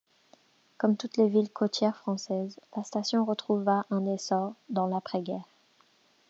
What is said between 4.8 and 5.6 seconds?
l'après-guerre.